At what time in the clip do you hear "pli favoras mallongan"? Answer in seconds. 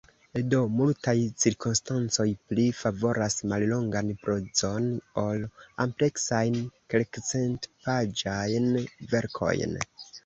2.53-4.09